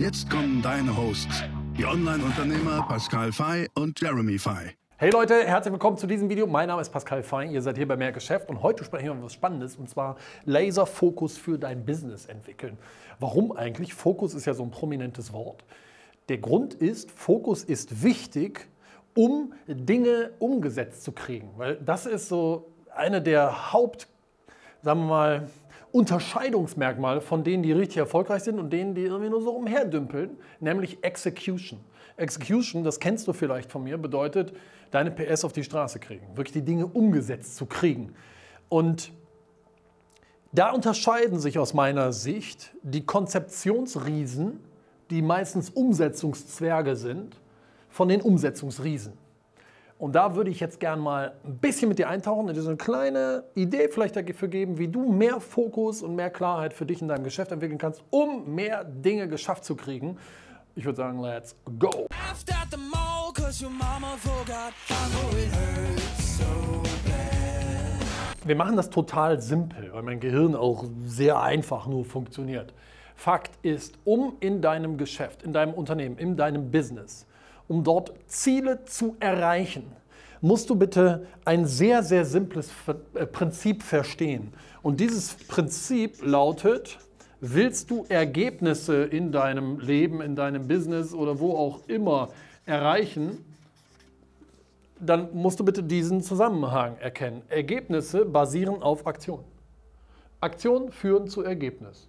[0.00, 1.44] Jetzt kommen deine Hosts,
[1.76, 4.70] die Online-Unternehmer Pascal Fay und Jeremy Fay.
[4.96, 6.46] Hey Leute, herzlich willkommen zu diesem Video.
[6.46, 9.12] Mein Name ist Pascal Fein, ihr seid hier bei Mehr Geschäft und heute sprechen wir
[9.12, 10.16] über was Spannendes und zwar
[10.46, 12.78] Laserfokus für dein Business entwickeln.
[13.18, 13.92] Warum eigentlich?
[13.92, 15.64] Fokus ist ja so ein prominentes Wort.
[16.30, 18.68] Der Grund ist, Fokus ist wichtig,
[19.14, 24.08] um Dinge umgesetzt zu kriegen, weil das ist so eine der Haupt,
[24.80, 25.50] sagen wir mal,
[25.92, 31.02] Unterscheidungsmerkmale von denen, die richtig erfolgreich sind und denen, die irgendwie nur so umherdümpeln, nämlich
[31.02, 31.80] Execution.
[32.16, 34.52] Execution, das kennst du vielleicht von mir, bedeutet,
[34.90, 38.14] deine PS auf die Straße kriegen, wirklich die Dinge umgesetzt zu kriegen.
[38.68, 39.12] Und
[40.52, 44.60] da unterscheiden sich aus meiner Sicht die Konzeptionsriesen,
[45.10, 47.40] die meistens Umsetzungszwerge sind,
[47.88, 49.12] von den Umsetzungsriesen.
[50.00, 52.70] Und da würde ich jetzt gern mal ein bisschen mit dir eintauchen und dir so
[52.70, 57.02] eine kleine Idee vielleicht dafür geben, wie du mehr Fokus und mehr Klarheit für dich
[57.02, 60.16] in deinem Geschäft entwickeln kannst, um mehr Dinge geschafft zu kriegen.
[60.74, 62.06] Ich würde sagen, let's go.
[68.46, 72.72] Wir machen das total simpel, weil mein Gehirn auch sehr einfach nur funktioniert.
[73.16, 77.26] Fakt ist, um in deinem Geschäft, in deinem Unternehmen, in deinem Business,
[77.70, 79.84] um dort Ziele zu erreichen,
[80.40, 82.68] musst du bitte ein sehr, sehr simples
[83.14, 84.52] äh, Prinzip verstehen.
[84.82, 86.98] Und dieses Prinzip lautet,
[87.40, 92.30] willst du Ergebnisse in deinem Leben, in deinem Business oder wo auch immer
[92.66, 93.44] erreichen,
[94.98, 97.42] dann musst du bitte diesen Zusammenhang erkennen.
[97.48, 99.44] Ergebnisse basieren auf Aktion.
[100.40, 102.08] Aktionen führen zu Ergebnis.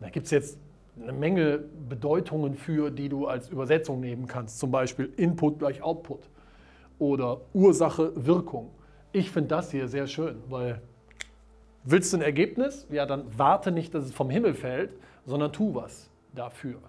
[0.00, 0.58] Da gibt es jetzt
[1.00, 1.58] eine Menge
[1.88, 4.58] Bedeutungen für, die du als Übersetzung nehmen kannst.
[4.58, 6.28] Zum Beispiel Input gleich Output
[6.98, 8.70] oder Ursache, Wirkung.
[9.12, 10.80] Ich finde das hier sehr schön, weil
[11.84, 12.86] willst du ein Ergebnis?
[12.90, 14.90] Ja, dann warte nicht, dass es vom Himmel fällt,
[15.24, 16.80] sondern tu was dafür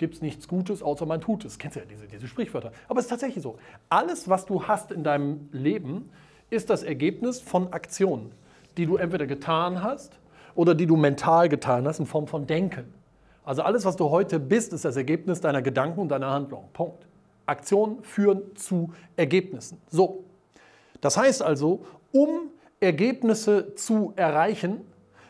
[0.00, 1.58] gibt es nichts Gutes, außer man tut es.
[1.58, 2.72] Kennst du ja diese, diese Sprichwörter.
[2.88, 3.58] Aber es ist tatsächlich so.
[3.90, 6.08] Alles, was du hast in deinem Leben,
[6.48, 8.32] ist das Ergebnis von Aktionen,
[8.78, 10.18] die du entweder getan hast
[10.54, 12.94] oder die du mental getan hast in Form von Denken.
[13.50, 16.68] Also alles, was du heute bist, ist das Ergebnis deiner Gedanken und deiner Handlung.
[16.72, 17.04] Punkt.
[17.46, 19.82] Aktionen führen zu Ergebnissen.
[19.90, 20.22] So.
[21.00, 24.82] Das heißt also, um Ergebnisse zu erreichen,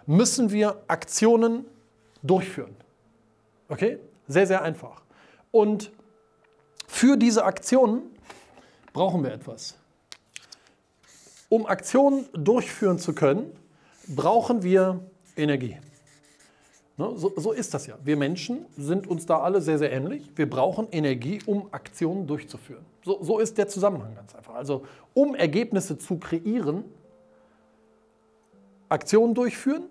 [0.05, 1.65] müssen wir Aktionen
[2.23, 2.77] durchführen.
[3.71, 3.99] Okay?
[4.29, 5.01] Sehr, sehr einfach.
[5.51, 5.91] Und
[6.89, 8.03] für diese Aktionen
[8.93, 9.79] brauchen wir etwas.
[11.49, 13.51] Um Aktionen durchführen zu können,
[14.09, 15.01] brauchen wir
[15.39, 15.79] Energie.
[17.01, 17.97] Ne, so, so, ist das ja.
[18.05, 20.31] Wir Menschen sind uns da alle sehr, sehr ähnlich.
[20.37, 22.85] Wir brauchen Energie, um Aktionen durchzuführen.
[23.03, 24.55] So, so ist der Zusammenhang ganz einfach.
[24.55, 24.85] Also
[25.15, 26.85] um Ergebnisse zu kreieren,
[28.91, 29.85] Aktionen durchführen.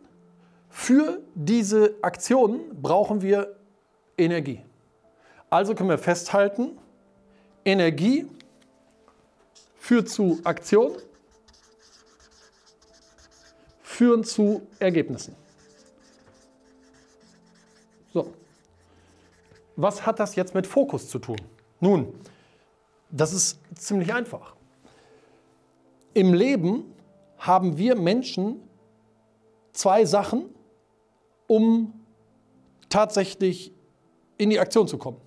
[0.70, 3.56] Für diese Aktionen brauchen wir
[4.16, 4.62] Energie.
[5.50, 6.78] Also können wir festhalten,
[7.66, 8.28] Energie
[9.80, 10.92] führt zu Aktion,
[13.82, 15.36] führen zu Ergebnissen.
[18.14, 18.34] So.
[19.76, 21.38] Was hat das jetzt mit Fokus zu tun?
[21.80, 22.14] Nun,
[23.10, 24.56] das ist ziemlich einfach.
[26.14, 26.94] Im Leben
[27.38, 28.62] haben wir Menschen
[29.72, 30.50] zwei Sachen,
[31.48, 31.94] um
[32.90, 33.72] tatsächlich
[34.38, 35.18] in die Aktion zu kommen.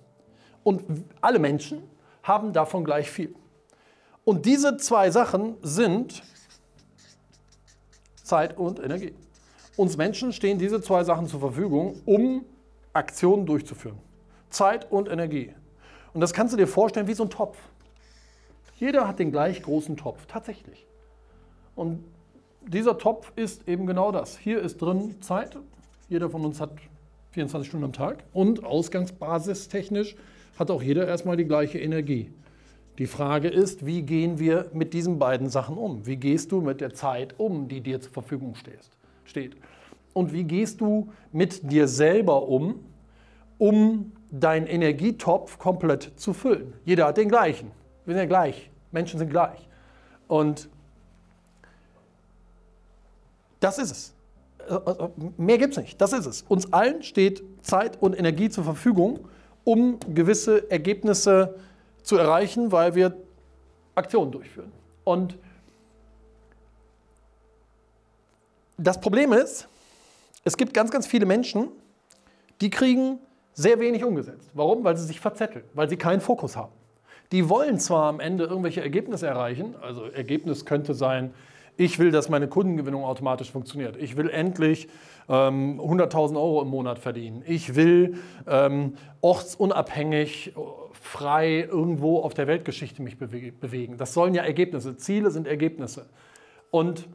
[0.63, 0.83] Und
[1.21, 1.83] alle Menschen
[2.21, 3.33] haben davon gleich viel.
[4.23, 6.23] Und diese zwei Sachen sind
[8.23, 9.13] Zeit und Energie.
[9.75, 12.45] Uns Menschen stehen diese zwei Sachen zur Verfügung, um
[12.93, 13.97] Aktionen durchzuführen.
[14.49, 15.53] Zeit und Energie.
[16.13, 17.57] Und das kannst du dir vorstellen wie so ein Topf.
[18.77, 20.85] Jeder hat den gleich großen Topf, tatsächlich.
[21.75, 22.03] Und
[22.67, 24.37] dieser Topf ist eben genau das.
[24.37, 25.57] Hier ist drin Zeit.
[26.07, 26.71] Jeder von uns hat
[27.31, 28.23] 24 Stunden am Tag.
[28.33, 30.15] Und ausgangsbasistechnisch
[30.59, 32.31] hat auch jeder erstmal die gleiche Energie.
[32.99, 36.05] Die Frage ist, wie gehen wir mit diesen beiden Sachen um?
[36.05, 38.55] Wie gehst du mit der Zeit um, die dir zur Verfügung
[39.25, 39.55] steht?
[40.13, 42.83] Und wie gehst du mit dir selber um,
[43.57, 46.73] um deinen Energietopf komplett zu füllen?
[46.85, 47.71] Jeder hat den gleichen.
[48.05, 48.69] Wir sind ja gleich.
[48.91, 49.67] Menschen sind gleich.
[50.27, 50.69] Und
[53.59, 54.13] das ist es.
[55.37, 55.99] Mehr gibt es nicht.
[55.99, 56.43] Das ist es.
[56.43, 59.19] Uns allen steht Zeit und Energie zur Verfügung,
[59.63, 61.55] um gewisse Ergebnisse
[62.01, 63.15] zu erreichen, weil wir
[63.95, 64.71] Aktionen durchführen.
[65.03, 65.37] Und
[68.77, 69.67] das Problem ist,
[70.43, 71.69] es gibt ganz, ganz viele Menschen,
[72.61, 73.19] die kriegen
[73.53, 74.49] sehr wenig umgesetzt.
[74.53, 74.83] Warum?
[74.83, 76.73] Weil sie sich verzetteln, weil sie keinen Fokus haben.
[77.31, 81.33] Die wollen zwar am Ende irgendwelche Ergebnisse erreichen, also Ergebnis könnte sein,
[81.75, 83.97] ich will, dass meine Kundengewinnung automatisch funktioniert.
[83.97, 84.87] Ich will endlich
[85.27, 87.43] ähm, 100.000 Euro im Monat verdienen.
[87.47, 90.53] Ich will ähm, ortsunabhängig,
[90.91, 93.97] frei irgendwo auf der Weltgeschichte mich bewegen.
[93.97, 94.97] Das sollen ja Ergebnisse.
[94.97, 96.05] Ziele sind Ergebnisse.
[96.69, 97.07] Und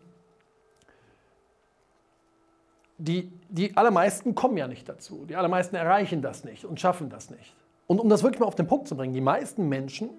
[2.99, 5.25] die, die allermeisten kommen ja nicht dazu.
[5.25, 7.55] Die allermeisten erreichen das nicht und schaffen das nicht.
[7.87, 10.11] Und um das wirklich mal auf den Punkt zu bringen, die meisten Menschen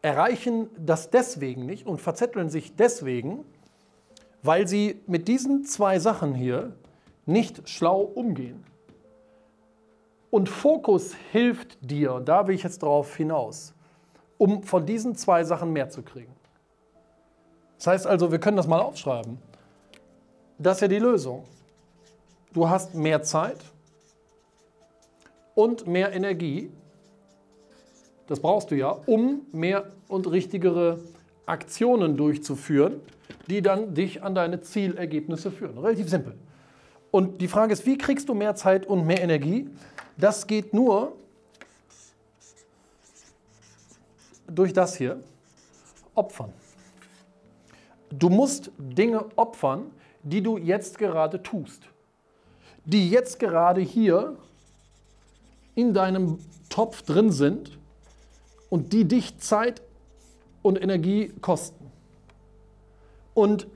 [0.00, 3.44] erreichen das deswegen nicht und verzetteln sich deswegen,
[4.42, 6.76] weil sie mit diesen zwei Sachen hier
[7.26, 8.64] nicht schlau umgehen.
[10.30, 13.74] Und Fokus hilft dir, da will ich jetzt darauf hinaus,
[14.38, 16.32] um von diesen zwei Sachen mehr zu kriegen.
[17.78, 19.38] Das heißt also, wir können das mal aufschreiben.
[20.58, 21.44] Das ist ja die Lösung
[22.58, 23.58] du hast mehr Zeit
[25.54, 26.72] und mehr Energie.
[28.26, 30.98] Das brauchst du ja, um mehr und richtigere
[31.46, 33.00] Aktionen durchzuführen,
[33.46, 35.78] die dann dich an deine Zielergebnisse führen.
[35.78, 36.34] Relativ simpel.
[37.12, 39.70] Und die Frage ist, wie kriegst du mehr Zeit und mehr Energie?
[40.16, 41.12] Das geht nur
[44.48, 45.22] durch das hier,
[46.16, 46.52] opfern.
[48.10, 49.92] Du musst Dinge opfern,
[50.24, 51.88] die du jetzt gerade tust
[52.88, 54.34] die jetzt gerade hier
[55.74, 56.38] in deinem
[56.70, 57.78] Topf drin sind
[58.70, 59.82] und die dich Zeit
[60.62, 61.90] und Energie kosten.
[63.34, 63.66] Und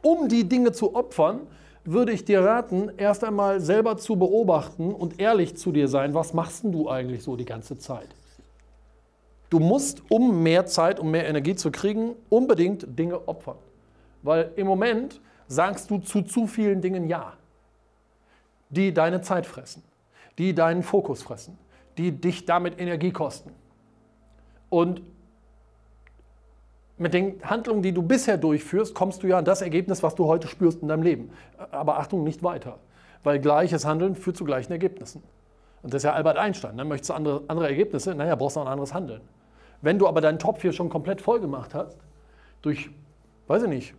[0.00, 1.40] um die Dinge zu opfern,
[1.84, 6.32] würde ich dir raten, erst einmal selber zu beobachten und ehrlich zu dir sein, was
[6.32, 8.08] machst du eigentlich so die ganze Zeit?
[9.50, 13.58] Du musst, um mehr Zeit und mehr Energie zu kriegen, unbedingt Dinge opfern.
[14.22, 15.20] Weil im Moment
[15.50, 17.32] sagst du zu zu vielen Dingen Ja,
[18.70, 19.82] die deine Zeit fressen,
[20.38, 21.58] die deinen Fokus fressen,
[21.98, 23.50] die dich damit Energie kosten.
[24.68, 25.02] Und
[26.98, 30.26] mit den Handlungen, die du bisher durchführst, kommst du ja an das Ergebnis, was du
[30.26, 31.30] heute spürst in deinem Leben.
[31.72, 32.78] Aber Achtung, nicht weiter,
[33.24, 35.22] weil gleiches Handeln führt zu gleichen Ergebnissen.
[35.82, 36.76] Und das ist ja Albert Einstein.
[36.76, 36.90] Dann ne?
[36.90, 39.22] möchtest du andere, andere Ergebnisse, naja, brauchst du auch ein anderes Handeln.
[39.82, 41.98] Wenn du aber deinen Topf hier schon komplett voll gemacht hast,
[42.62, 42.90] durch,
[43.48, 43.94] weiß ich nicht,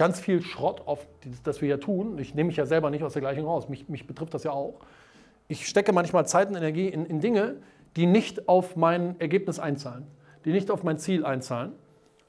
[0.00, 1.06] ganz viel Schrott, auf,
[1.44, 2.16] das wir hier tun.
[2.18, 4.50] Ich nehme mich ja selber nicht aus der Gleichung raus, mich, mich betrifft das ja
[4.50, 4.76] auch.
[5.46, 7.56] Ich stecke manchmal Zeit und Energie in, in Dinge,
[7.96, 10.06] die nicht auf mein Ergebnis einzahlen,
[10.46, 11.72] die nicht auf mein Ziel einzahlen,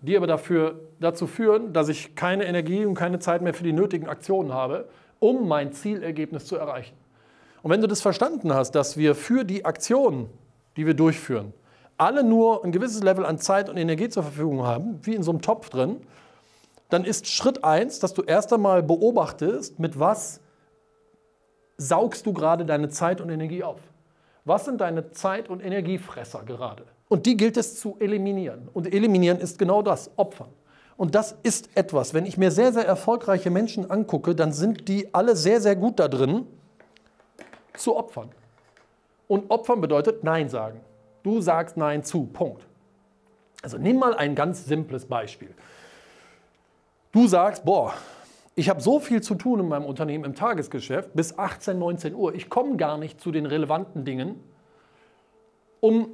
[0.01, 3.71] die aber dafür, dazu führen, dass ich keine Energie und keine Zeit mehr für die
[3.71, 4.89] nötigen Aktionen habe,
[5.19, 6.97] um mein Zielergebnis zu erreichen.
[7.63, 10.29] Und wenn du das verstanden hast, dass wir für die Aktionen,
[10.75, 11.53] die wir durchführen,
[11.95, 15.31] alle nur ein gewisses Level an Zeit und Energie zur Verfügung haben, wie in so
[15.31, 16.01] einem Topf drin,
[16.91, 20.41] dann ist Schritt eins, dass du erst einmal beobachtest, mit was
[21.77, 23.79] saugst du gerade deine Zeit und Energie auf.
[24.43, 26.83] Was sind deine Zeit- und Energiefresser gerade?
[27.07, 28.69] Und die gilt es zu eliminieren.
[28.73, 30.49] Und eliminieren ist genau das, Opfern.
[30.97, 35.13] Und das ist etwas, wenn ich mir sehr, sehr erfolgreiche Menschen angucke, dann sind die
[35.13, 36.45] alle sehr, sehr gut da drin,
[37.75, 38.29] zu opfern.
[39.27, 40.81] Und opfern bedeutet Nein sagen.
[41.23, 42.65] Du sagst Nein zu, Punkt.
[43.63, 45.53] Also nimm mal ein ganz simples Beispiel.
[47.11, 47.93] Du sagst, boah,
[48.55, 52.35] ich habe so viel zu tun in meinem Unternehmen im Tagesgeschäft bis 18, 19 Uhr.
[52.35, 54.35] Ich komme gar nicht zu den relevanten Dingen,
[55.79, 56.09] um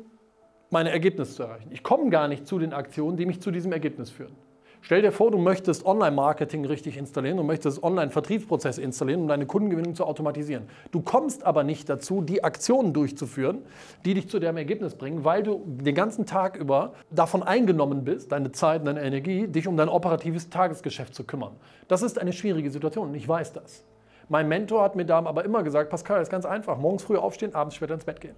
[0.69, 1.69] meine Ergebnisse zu erreichen.
[1.71, 4.35] Ich komme gar nicht zu den Aktionen, die mich zu diesem Ergebnis führen.
[4.81, 9.95] Stell dir vor, du möchtest Online-Marketing richtig installieren, du möchtest Online-Vertriebsprozesse installieren, um deine Kundengewinnung
[9.95, 10.69] zu automatisieren.
[10.91, 13.63] Du kommst aber nicht dazu, die Aktionen durchzuführen,
[14.05, 18.31] die dich zu deinem Ergebnis bringen, weil du den ganzen Tag über davon eingenommen bist,
[18.31, 21.55] deine Zeit, deine Energie, dich um dein operatives Tagesgeschäft zu kümmern.
[21.87, 23.83] Das ist eine schwierige Situation und ich weiß das.
[24.29, 27.55] Mein Mentor hat mir da aber immer gesagt, Pascal, ist ganz einfach, morgens früh aufstehen,
[27.55, 28.35] abends später ins Bett gehen.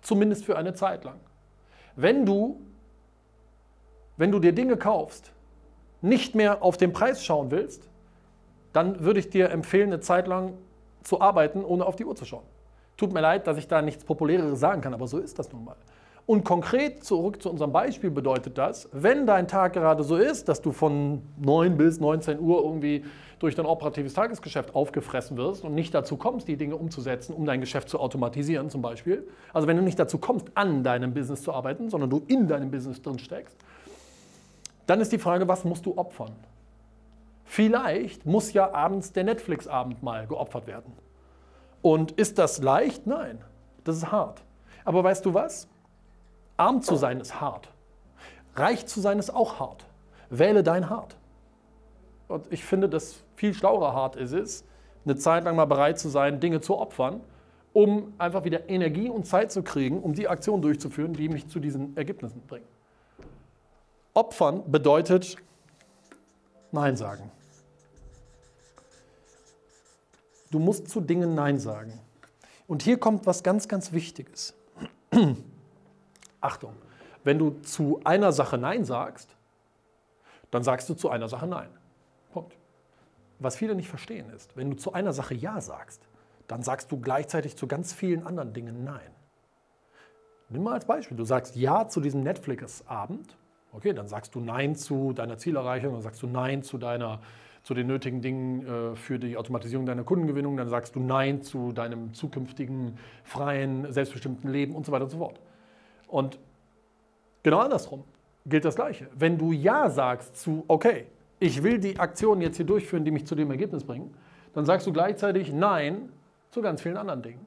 [0.00, 1.20] Zumindest für eine Zeit lang.
[1.96, 2.60] Wenn du,
[4.16, 5.32] wenn du dir Dinge kaufst,
[6.00, 7.88] nicht mehr auf den Preis schauen willst,
[8.72, 10.54] dann würde ich dir empfehlen, eine Zeit lang
[11.02, 12.44] zu arbeiten, ohne auf die Uhr zu schauen.
[12.96, 15.64] Tut mir leid, dass ich da nichts Populäreres sagen kann, aber so ist das nun
[15.64, 15.76] mal.
[16.26, 20.60] Und konkret zurück zu unserem Beispiel bedeutet das, wenn dein Tag gerade so ist, dass
[20.60, 23.02] du von 9 bis 19 Uhr irgendwie
[23.38, 27.60] durch dein operatives Tagesgeschäft aufgefressen wirst und nicht dazu kommst, die Dinge umzusetzen, um dein
[27.60, 29.26] Geschäft zu automatisieren zum Beispiel.
[29.54, 32.70] Also wenn du nicht dazu kommst, an deinem Business zu arbeiten, sondern du in deinem
[32.70, 33.56] Business drin steckst,
[34.88, 36.34] dann ist die Frage, was musst du opfern?
[37.44, 40.92] Vielleicht muss ja abends der Netflix-Abend mal geopfert werden.
[41.82, 43.06] Und ist das leicht?
[43.06, 43.44] Nein,
[43.84, 44.42] das ist hart.
[44.86, 45.68] Aber weißt du was?
[46.56, 47.68] Arm zu sein ist hart.
[48.54, 49.84] Reich zu sein ist auch hart.
[50.30, 51.16] Wähle dein Hart.
[52.26, 54.64] Und ich finde, das viel schlauere Hart ist es,
[55.04, 57.20] eine Zeit lang mal bereit zu sein, Dinge zu opfern,
[57.74, 61.60] um einfach wieder Energie und Zeit zu kriegen, um die Aktion durchzuführen, die mich zu
[61.60, 62.77] diesen Ergebnissen bringen.
[64.18, 65.36] Opfern bedeutet
[66.72, 67.30] Nein sagen.
[70.50, 71.92] Du musst zu Dingen Nein sagen.
[72.66, 74.54] Und hier kommt was ganz, ganz Wichtiges.
[76.40, 76.74] Achtung,
[77.22, 79.36] wenn du zu einer Sache Nein sagst,
[80.50, 81.68] dann sagst du zu einer Sache Nein.
[82.32, 82.56] Punkt.
[83.38, 86.02] Was viele nicht verstehen ist, wenn du zu einer Sache Ja sagst,
[86.48, 89.14] dann sagst du gleichzeitig zu ganz vielen anderen Dingen Nein.
[90.48, 93.36] Nimm mal als Beispiel, du sagst Ja zu diesem Netflix-Abend,
[93.72, 97.20] okay, dann sagst du Nein zu deiner Zielerreichung, dann sagst du Nein zu, deiner,
[97.62, 101.72] zu den nötigen Dingen äh, für die Automatisierung deiner Kundengewinnung, dann sagst du Nein zu
[101.72, 105.40] deinem zukünftigen freien, selbstbestimmten Leben und so weiter und so fort.
[106.06, 106.38] Und
[107.42, 108.04] genau andersrum
[108.46, 109.08] gilt das Gleiche.
[109.14, 111.06] Wenn du Ja sagst zu, okay,
[111.40, 114.14] ich will die Aktion jetzt hier durchführen, die mich zu dem Ergebnis bringen,
[114.54, 116.08] dann sagst du gleichzeitig Nein
[116.50, 117.46] zu ganz vielen anderen Dingen.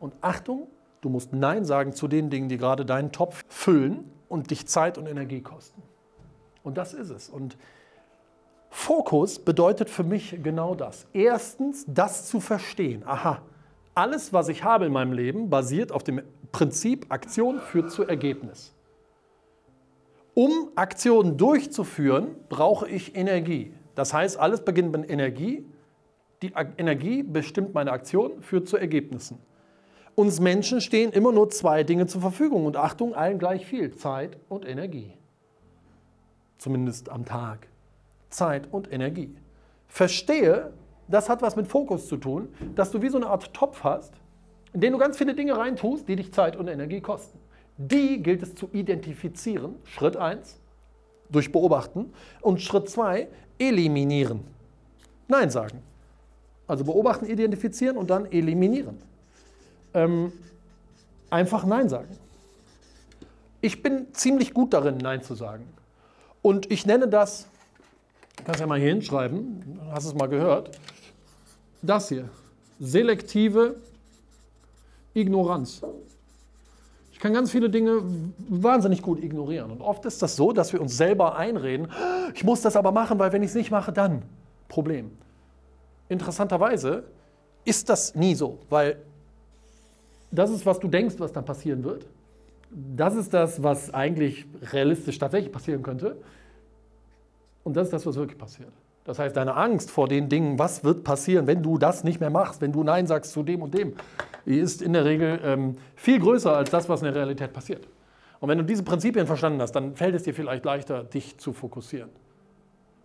[0.00, 0.66] Und Achtung,
[1.02, 4.98] du musst Nein sagen zu den Dingen, die gerade deinen Topf füllen und dich Zeit
[4.98, 5.82] und Energie kosten.
[6.62, 7.28] Und das ist es.
[7.28, 7.56] Und
[8.70, 11.06] Fokus bedeutet für mich genau das.
[11.12, 13.02] Erstens, das zu verstehen.
[13.06, 13.42] Aha,
[13.94, 18.74] alles, was ich habe in meinem Leben, basiert auf dem Prinzip, Aktion führt zu Ergebnis.
[20.34, 23.72] Um Aktionen durchzuführen, brauche ich Energie.
[23.94, 25.64] Das heißt, alles beginnt mit Energie.
[26.42, 29.40] Die Energie bestimmt meine Aktion, führt zu Ergebnissen.
[30.18, 34.36] Uns Menschen stehen immer nur zwei Dinge zur Verfügung und Achtung, allen gleich viel, Zeit
[34.48, 35.12] und Energie.
[36.58, 37.68] Zumindest am Tag.
[38.28, 39.32] Zeit und Energie.
[39.86, 40.72] Verstehe,
[41.06, 44.12] das hat was mit Fokus zu tun, dass du wie so eine Art Topf hast,
[44.72, 47.38] in den du ganz viele Dinge reintust, die dich Zeit und Energie kosten.
[47.76, 49.76] Die gilt es zu identifizieren.
[49.84, 50.58] Schritt 1,
[51.30, 52.12] durch Beobachten.
[52.40, 53.28] Und Schritt 2,
[53.60, 54.40] eliminieren.
[55.28, 55.80] Nein sagen.
[56.66, 58.98] Also beobachten, identifizieren und dann eliminieren.
[59.94, 60.32] Ähm,
[61.30, 62.16] einfach Nein sagen.
[63.60, 65.66] Ich bin ziemlich gut darin, Nein zu sagen.
[66.42, 67.46] Und ich nenne das,
[68.44, 70.78] kannst ja mal hier hinschreiben, hast es mal gehört,
[71.82, 72.28] das hier,
[72.78, 73.76] selektive
[75.14, 75.82] Ignoranz.
[77.12, 78.02] Ich kann ganz viele Dinge
[78.48, 79.72] wahnsinnig gut ignorieren.
[79.72, 81.88] Und oft ist das so, dass wir uns selber einreden,
[82.32, 84.22] ich muss das aber machen, weil wenn ich es nicht mache, dann
[84.68, 85.10] Problem.
[86.08, 87.04] Interessanterweise
[87.64, 88.98] ist das nie so, weil
[90.30, 92.06] das ist, was du denkst, was dann passieren wird.
[92.70, 96.16] Das ist das, was eigentlich realistisch tatsächlich passieren könnte.
[97.64, 98.72] Und das ist das, was wirklich passiert.
[99.04, 102.28] Das heißt, deine Angst vor den Dingen, was wird passieren, wenn du das nicht mehr
[102.28, 103.94] machst, wenn du Nein sagst zu dem und dem,
[104.44, 107.88] die ist in der Regel ähm, viel größer als das, was in der Realität passiert.
[108.40, 111.54] Und wenn du diese Prinzipien verstanden hast, dann fällt es dir vielleicht leichter, dich zu
[111.54, 112.10] fokussieren.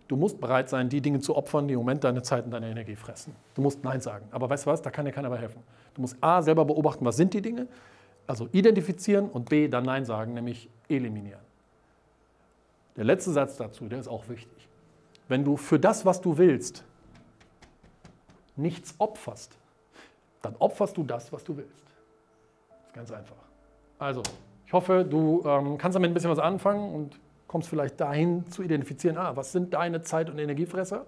[0.06, 2.70] Du musst bereit sein, die Dinge zu opfern, die im Moment deine Zeit und deine
[2.70, 3.34] Energie fressen.
[3.54, 4.26] Du musst Nein sagen.
[4.30, 5.62] Aber weißt du was, da kann dir keiner bei helfen.
[5.94, 7.66] Du musst A, selber beobachten, was sind die Dinge,
[8.26, 11.40] also identifizieren und B, dann Nein sagen, nämlich eliminieren.
[12.96, 14.68] Der letzte Satz dazu, der ist auch wichtig.
[15.28, 16.84] Wenn du für das, was du willst,
[18.56, 19.56] nichts opferst,
[20.42, 21.84] dann opferst du das, was du willst.
[22.68, 23.36] Das ist ganz einfach.
[23.98, 24.22] Also,
[24.66, 27.18] ich hoffe, du ähm, kannst damit ein bisschen was anfangen und
[27.54, 31.06] kommst vielleicht dahin zu identifizieren, ah, was sind deine Zeit- und Energiefresser?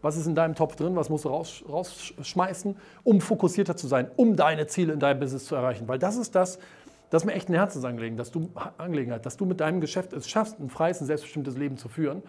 [0.00, 0.96] Was ist in deinem Topf drin?
[0.96, 5.44] Was musst du raus, rausschmeißen, um fokussierter zu sein, um deine Ziele in deinem Business
[5.44, 5.86] zu erreichen?
[5.86, 6.58] Weil das ist das,
[7.10, 10.28] das ist mir echt eine Herzensangelegenheit, dass du, Angelegenheit, dass du mit deinem Geschäft es
[10.28, 12.22] schaffst, ein freies und selbstbestimmtes Leben zu führen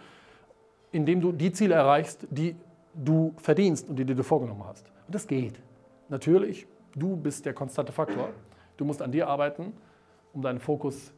[0.94, 2.54] indem du die Ziele erreichst, die
[2.94, 4.86] du verdienst und die, die du vorgenommen hast.
[5.06, 5.60] Und das geht.
[6.08, 8.30] Natürlich, du bist der konstante Faktor.
[8.76, 9.72] Du musst an dir arbeiten,
[10.32, 11.12] um deinen Fokus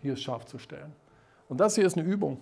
[0.00, 0.92] hier scharf zu stellen.
[1.50, 2.38] Und das hier ist eine Übung.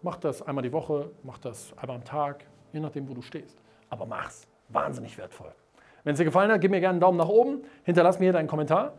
[0.00, 3.58] Mach das einmal die Woche, mach das einmal am Tag, je nachdem, wo du stehst.
[3.90, 4.48] Aber mach's.
[4.70, 5.52] Wahnsinnig wertvoll.
[6.02, 8.32] Wenn es dir gefallen hat, gib mir gerne einen Daumen nach oben, hinterlass mir hier
[8.32, 8.94] deinen Kommentar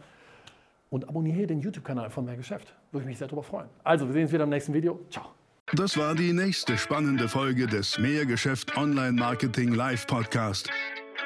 [0.90, 2.74] und abonniere den YouTube-Kanal von Mehr Geschäft.
[2.92, 3.68] Würde ich mich sehr darüber freuen.
[3.84, 5.00] Also, wir sehen uns wieder im nächsten Video.
[5.10, 5.26] Ciao.
[5.74, 10.70] Das war die nächste spannende Folge des Mehrgeschäft Online Marketing Live Podcast.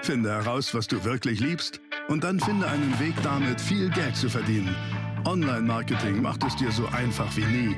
[0.01, 4.29] Finde heraus, was du wirklich liebst und dann finde einen Weg damit, viel Geld zu
[4.29, 4.75] verdienen.
[5.27, 7.77] Online Marketing macht es dir so einfach wie nie.